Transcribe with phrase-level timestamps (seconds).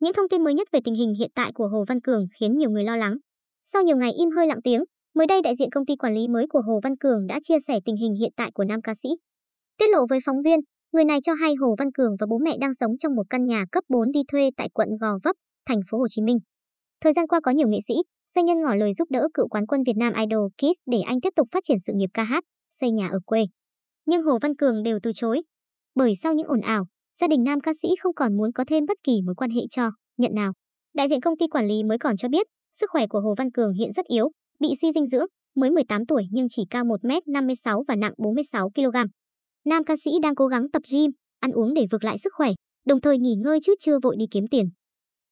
[0.00, 2.56] Những thông tin mới nhất về tình hình hiện tại của Hồ Văn Cường khiến
[2.56, 3.16] nhiều người lo lắng.
[3.64, 6.28] Sau nhiều ngày im hơi lặng tiếng, mới đây đại diện công ty quản lý
[6.28, 8.94] mới của Hồ Văn Cường đã chia sẻ tình hình hiện tại của nam ca
[8.94, 9.08] sĩ.
[9.78, 10.60] Tiết lộ với phóng viên,
[10.92, 13.46] người này cho hay Hồ Văn Cường và bố mẹ đang sống trong một căn
[13.46, 16.38] nhà cấp 4 đi thuê tại quận Gò Vấp, thành phố Hồ Chí Minh.
[17.00, 17.94] Thời gian qua có nhiều nghệ sĩ,
[18.34, 21.20] doanh nhân ngỏ lời giúp đỡ cựu quán quân Việt Nam Idol Kids để anh
[21.20, 23.44] tiếp tục phát triển sự nghiệp ca hát, xây nhà ở quê.
[24.06, 25.42] Nhưng Hồ Văn Cường đều từ chối.
[25.94, 26.86] Bởi sau những ồn ào,
[27.20, 29.62] gia đình nam ca sĩ không còn muốn có thêm bất kỳ mối quan hệ
[29.70, 30.52] cho, nhận nào.
[30.94, 33.50] Đại diện công ty quản lý mới còn cho biết, sức khỏe của Hồ Văn
[33.50, 35.26] Cường hiện rất yếu, bị suy dinh dưỡng,
[35.56, 38.96] mới 18 tuổi nhưng chỉ cao 1m56 và nặng 46 kg.
[39.64, 41.10] Nam ca sĩ đang cố gắng tập gym,
[41.40, 42.50] ăn uống để vực lại sức khỏe,
[42.86, 44.68] đồng thời nghỉ ngơi chứ chưa vội đi kiếm tiền.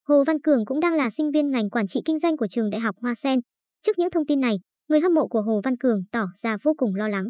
[0.08, 2.70] Hồ Văn Cường cũng đang là sinh viên ngành quản trị kinh doanh của trường
[2.70, 3.40] Đại học Hoa Sen.
[3.82, 4.56] Trước những thông tin này,
[4.88, 7.24] người hâm mộ của Hồ Văn Cường tỏ ra vô cùng lo lắng.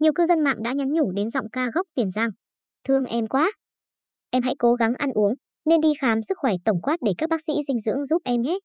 [0.00, 2.30] Nhiều cư dân mạng đã nhắn nhủ đến giọng ca gốc Tiền Giang.
[2.84, 3.52] Thương em quá.
[4.30, 7.28] Em hãy cố gắng ăn uống, nên đi khám sức khỏe tổng quát để các
[7.30, 8.58] bác sĩ dinh dưỡng giúp em nhé.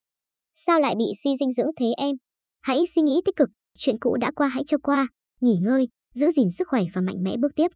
[0.54, 2.16] Sao lại bị suy dinh dưỡng thế em?
[2.62, 5.08] Hãy suy nghĩ tích cực, chuyện cũ đã qua hãy cho qua,
[5.42, 7.68] nghỉ ngơi, giữ gìn sức khỏe và mạnh mẽ bước tiếp.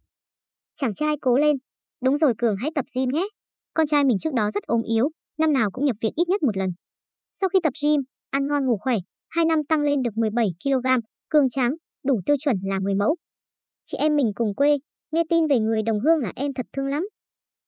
[0.76, 1.56] Chàng trai cố lên.
[2.02, 3.28] Đúng rồi Cường hãy tập gym nhé.
[3.74, 6.42] Con trai mình trước đó rất ốm yếu, năm nào cũng nhập viện ít nhất
[6.42, 6.70] một lần.
[7.34, 8.96] Sau khi tập gym, ăn ngon ngủ khỏe,
[9.28, 10.86] 2 năm tăng lên được 17 kg,
[11.28, 11.72] cường tráng,
[12.04, 13.16] đủ tiêu chuẩn là người mẫu.
[13.84, 14.78] Chị em mình cùng quê,
[15.12, 17.08] nghe tin về người đồng hương là em thật thương lắm.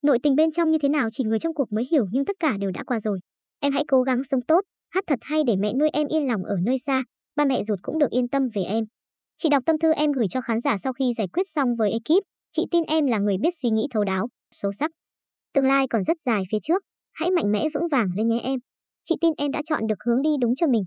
[0.03, 2.37] Nội tình bên trong như thế nào chỉ người trong cuộc mới hiểu nhưng tất
[2.41, 3.21] cả đều đã qua rồi.
[3.61, 6.45] Em hãy cố gắng sống tốt, hát thật hay để mẹ nuôi em yên lòng
[6.45, 7.05] ở nơi xa,
[7.37, 8.85] ba mẹ ruột cũng được yên tâm về em.
[9.37, 11.91] Chị đọc tâm thư em gửi cho khán giả sau khi giải quyết xong với
[11.91, 14.91] ekip, chị tin em là người biết suy nghĩ thấu đáo, sâu sắc.
[15.55, 18.61] Tương lai còn rất dài phía trước, hãy mạnh mẽ vững vàng lên nhé em.
[19.03, 20.85] Chị tin em đã chọn được hướng đi đúng cho mình.